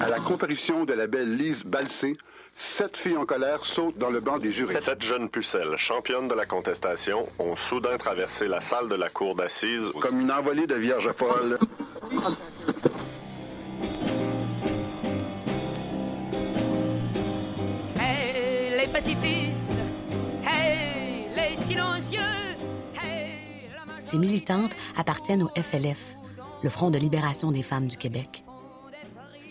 À 0.00 0.08
la 0.08 0.18
comparution 0.18 0.84
de 0.84 0.92
la 0.92 1.06
belle 1.06 1.36
Lise 1.36 1.64
Balsé, 1.64 2.16
sept 2.56 2.96
filles 2.96 3.16
en 3.16 3.24
colère 3.26 3.64
sautent 3.64 3.98
dans 3.98 4.10
le 4.10 4.20
banc 4.20 4.38
des 4.38 4.50
jurés. 4.52 4.80
Sept 4.80 5.02
jeunes 5.02 5.28
pucelles, 5.28 5.76
championnes 5.76 6.28
de 6.28 6.34
la 6.34 6.46
contestation, 6.46 7.26
ont 7.38 7.56
soudain 7.56 7.96
traversé 7.98 8.46
la 8.48 8.60
salle 8.60 8.88
de 8.88 8.94
la 8.94 9.08
cour 9.10 9.34
d'assises. 9.34 9.90
Comme 10.00 10.20
une 10.20 10.30
envolée 10.32 10.66
de 10.66 10.74
vierges 10.76 11.12
folles. 11.12 11.58
Hey, 17.98 18.76
les 18.78 18.86
pacifistes! 18.88 19.72
Hey, 20.44 21.28
les 21.34 21.56
silencieux! 21.64 22.18
Hey, 23.00 23.68
la 23.76 23.84
marche- 23.86 24.04
Ces 24.04 24.18
militantes 24.18 24.72
appartiennent 24.96 25.42
au 25.42 25.50
FLF, 25.56 26.16
le 26.62 26.70
Front 26.70 26.90
de 26.90 26.98
libération 26.98 27.50
des 27.52 27.62
femmes 27.62 27.88
du 27.88 27.96
Québec. 27.96 28.44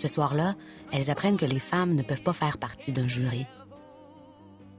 Ce 0.04 0.10
soir-là, 0.10 0.56
elles 0.92 1.10
apprennent 1.10 1.38
que 1.38 1.46
les 1.46 1.60
femmes 1.62 1.94
ne 1.96 2.04
peuvent 2.04 2.22
pas 2.24 2.34
faire 2.34 2.58
partie 2.58 2.92
d'un 2.92 3.08
jury. 3.08 3.46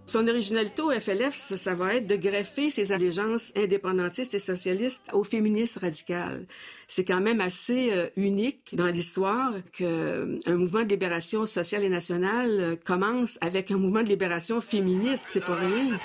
Son 0.05 0.29
originalité 0.29 0.83
au 0.83 0.91
FLF, 0.91 1.35
ça, 1.35 1.57
ça 1.57 1.75
va 1.75 1.95
être 1.95 2.07
de 2.07 2.17
greffer 2.17 2.69
ses 2.69 2.93
allégeances 2.93 3.51
indépendantistes 3.57 4.35
et 4.35 4.39
socialistes 4.39 5.01
aux 5.15 5.25
féministes 5.25 5.79
radicales. 5.79 6.45
C'est 6.89 7.07
quand 7.07 7.23
même 7.23 7.41
assez 7.41 7.91
euh, 7.95 8.09
unique 8.17 8.75
dans 8.75 8.89
l'histoire 8.89 9.55
que 9.73 10.39
un 10.47 10.57
mouvement 10.57 10.83
de 10.83 10.91
libération 10.91 11.47
sociale 11.47 11.85
et 11.85 11.89
nationale 11.89 12.51
euh, 12.61 12.77
commence 12.77 13.39
avec 13.41 13.71
un 13.71 13.79
mouvement 13.79 14.03
de 14.03 14.09
libération 14.11 14.61
féministe. 14.61 15.25
C'est 15.27 15.43
pas 15.47 15.55
rien. 15.55 15.99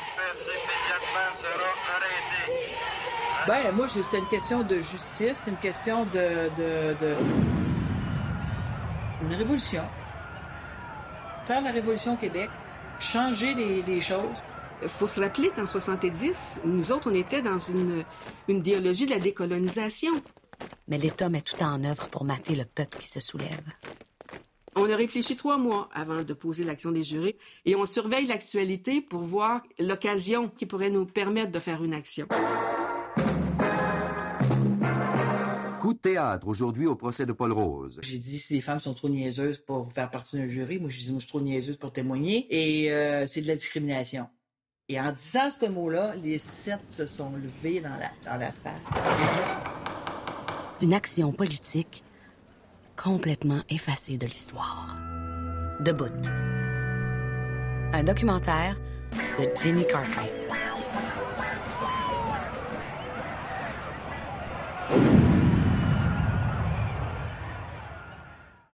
Ben, 3.48 3.72
moi, 3.76 3.88
c'était 3.90 4.20
une 4.20 4.28
question 4.30 4.64
de 4.64 4.76
justice, 4.80 5.42
c'est 5.44 5.52
une 5.52 5.58
question 5.58 6.06
de, 6.06 6.50
de, 6.58 6.94
de- 7.02 7.16
Une 9.22 9.34
révolution. 9.36 9.84
Faire 11.46 11.62
la 11.62 11.72
révolution 11.72 12.14
au 12.14 12.18
Québec, 12.18 12.50
changer 13.00 13.54
les, 13.54 13.82
les 13.82 14.02
choses. 14.02 14.38
Il 14.82 14.88
faut 14.88 15.08
se 15.08 15.20
rappeler 15.20 15.50
qu'en 15.50 15.66
70, 15.66 16.62
nous 16.64 16.92
autres, 16.92 17.12
on 17.12 17.14
était 17.14 17.42
dans 17.42 17.58
une, 17.58 18.04
une 18.48 18.58
idéologie 18.58 19.06
de 19.06 19.12
la 19.12 19.20
décolonisation. 19.20 20.12
Mais 20.88 20.98
l'État 20.98 21.28
met 21.30 21.42
tout 21.42 21.62
en 21.62 21.84
œuvre 21.84 22.08
pour 22.08 22.24
mater 22.24 22.56
le 22.56 22.66
peuple 22.66 22.98
qui 23.00 23.08
se 23.08 23.20
soulève. 23.20 23.62
On 24.76 24.90
a 24.90 24.96
réfléchi 24.96 25.36
trois 25.36 25.58
mois 25.58 25.90
avant 25.92 26.24
de 26.24 26.34
poser 26.34 26.64
l'action 26.64 26.92
des 26.92 27.04
jurés 27.04 27.38
et 27.66 27.76
on 27.76 27.86
surveille 27.86 28.28
l'actualité 28.28 29.02
pour 29.02 29.22
voir 29.22 29.62
l'occasion 29.80 30.48
qui 30.48 30.66
pourrait 30.66 30.90
nous 30.90 31.06
permettre 31.06 31.52
de 31.52 31.60
faire 31.60 31.84
une 31.84 31.94
action. 31.94 32.28
Coup 35.90 35.96
de 35.96 36.00
théâtre 36.02 36.48
aujourd'hui 36.48 36.86
au 36.86 36.96
procès 36.96 37.26
de 37.26 37.34
Paul 37.34 37.52
Rose. 37.52 38.00
J'ai 38.04 38.20
dit, 38.20 38.38
si 38.38 38.54
les 38.54 38.62
femmes 38.62 38.80
sont 38.80 38.94
trop 38.94 39.10
niaiseuses 39.10 39.58
pour 39.58 39.92
faire 39.92 40.12
partie 40.12 40.38
d'un 40.38 40.48
jury, 40.48 40.78
moi, 40.78 40.88
je 40.88 41.00
dis, 41.00 41.10
moi, 41.10 41.18
je 41.18 41.24
suis 41.24 41.30
trop 41.30 41.42
niaiseuse 41.42 41.78
pour 41.78 41.92
témoigner, 41.92 42.46
et 42.52 42.92
euh, 42.92 43.26
c'est 43.26 43.42
de 43.42 43.48
la 43.48 43.56
discrimination. 43.56 44.28
Et 44.88 45.02
en 45.02 45.12
disant 45.12 45.50
ce 45.50 45.66
mot-là, 45.66 46.14
les 46.24 46.38
sept 46.38 46.82
se 46.90 47.08
sont 47.08 47.32
levés 47.32 47.80
dans 47.82 47.90
la, 47.90 48.12
dans 48.24 48.40
la 48.40 48.52
salle. 48.52 48.74
Une 50.80 50.94
action 50.94 51.32
politique 51.32 52.04
complètement 52.96 53.62
effacée 53.70 54.20
de 54.20 54.28
l'histoire. 54.28 54.96
Debout. 55.80 56.06
Un 57.94 58.04
documentaire 58.04 58.80
de 59.40 59.50
Jenny 59.60 59.88
Cartwright. 59.88 60.46